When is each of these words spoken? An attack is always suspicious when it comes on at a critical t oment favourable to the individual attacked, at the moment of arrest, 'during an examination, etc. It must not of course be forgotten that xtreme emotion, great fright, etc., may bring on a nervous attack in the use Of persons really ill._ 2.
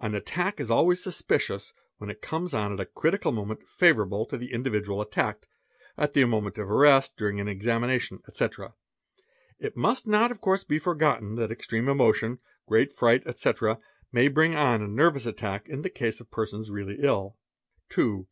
An 0.00 0.14
attack 0.14 0.58
is 0.58 0.70
always 0.70 1.02
suspicious 1.02 1.74
when 1.98 2.08
it 2.08 2.22
comes 2.22 2.54
on 2.54 2.72
at 2.72 2.80
a 2.80 2.86
critical 2.86 3.30
t 3.30 3.36
oment 3.36 3.68
favourable 3.68 4.24
to 4.24 4.38
the 4.38 4.54
individual 4.54 5.02
attacked, 5.02 5.46
at 5.98 6.14
the 6.14 6.24
moment 6.24 6.56
of 6.56 6.70
arrest, 6.70 7.18
'during 7.18 7.40
an 7.40 7.46
examination, 7.48 8.20
etc. 8.26 8.72
It 9.58 9.76
must 9.76 10.06
not 10.06 10.30
of 10.30 10.40
course 10.40 10.64
be 10.64 10.78
forgotten 10.78 11.34
that 11.34 11.50
xtreme 11.50 11.90
emotion, 11.90 12.38
great 12.66 12.90
fright, 12.90 13.22
etc., 13.26 13.78
may 14.10 14.28
bring 14.28 14.56
on 14.56 14.80
a 14.80 14.88
nervous 14.88 15.26
attack 15.26 15.68
in 15.68 15.82
the 15.82 15.92
use 16.00 16.22
Of 16.22 16.30
persons 16.30 16.70
really 16.70 16.96
ill._ 17.00 17.36
2. 17.90 18.24